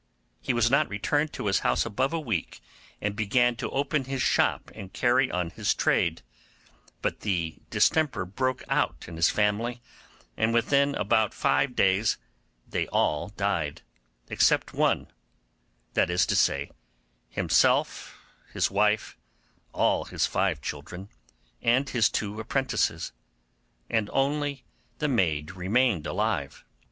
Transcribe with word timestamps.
He 0.41 0.51
had 0.55 0.71
not 0.71 0.89
returned 0.89 1.31
to 1.33 1.45
his 1.45 1.59
house 1.59 1.85
above 1.85 2.11
a 2.11 2.19
week, 2.19 2.59
and 2.99 3.15
began 3.15 3.55
to 3.57 3.69
open 3.69 4.05
his 4.05 4.23
shop 4.23 4.71
and 4.73 4.91
carry 4.91 5.29
on 5.29 5.51
his 5.51 5.75
trade, 5.75 6.23
but 7.03 7.19
the 7.19 7.59
distemper 7.69 8.25
broke 8.25 8.63
out 8.67 9.05
in 9.07 9.15
his 9.15 9.29
family, 9.29 9.79
and 10.35 10.55
within 10.55 10.95
about 10.95 11.35
five 11.35 11.75
days 11.75 12.17
they 12.67 12.87
all 12.87 13.29
died, 13.29 13.83
except 14.27 14.73
one; 14.73 15.05
that 15.93 16.09
is 16.09 16.25
to 16.25 16.35
say, 16.35 16.71
himself, 17.29 18.17
his 18.51 18.71
wife, 18.71 19.19
all 19.71 20.05
his 20.05 20.25
five 20.25 20.61
children, 20.61 21.09
and 21.61 21.89
his 21.89 22.09
two 22.09 22.39
apprentices; 22.39 23.11
and 23.87 24.09
only 24.11 24.65
the 24.97 25.07
maid 25.07 25.51
remained 25.51 26.07
alive. 26.07 26.65